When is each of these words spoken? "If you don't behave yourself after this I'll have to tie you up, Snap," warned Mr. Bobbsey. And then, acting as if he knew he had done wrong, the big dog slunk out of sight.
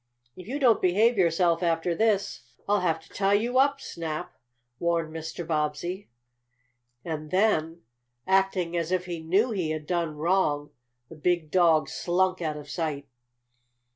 "If 0.35 0.47
you 0.47 0.57
don't 0.57 0.81
behave 0.81 1.15
yourself 1.19 1.61
after 1.61 1.93
this 1.93 2.41
I'll 2.67 2.79
have 2.79 2.99
to 3.01 3.09
tie 3.13 3.35
you 3.35 3.59
up, 3.59 3.79
Snap," 3.79 4.33
warned 4.79 5.13
Mr. 5.13 5.45
Bobbsey. 5.45 6.09
And 7.05 7.29
then, 7.29 7.83
acting 8.25 8.75
as 8.75 8.91
if 8.91 9.05
he 9.05 9.19
knew 9.19 9.51
he 9.51 9.69
had 9.69 9.85
done 9.85 10.15
wrong, 10.17 10.71
the 11.07 11.15
big 11.15 11.51
dog 11.51 11.87
slunk 11.87 12.41
out 12.41 12.57
of 12.57 12.67
sight. 12.67 13.05